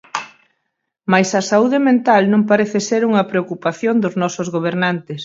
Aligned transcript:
Mais 1.11 1.29
a 1.39 1.41
saúde 1.51 1.79
mental 1.89 2.23
non 2.33 2.41
parece 2.51 2.79
ser 2.89 3.01
unha 3.09 3.27
preocupación 3.31 3.95
dos 4.03 4.13
nosos 4.21 4.47
gobernantes. 4.55 5.19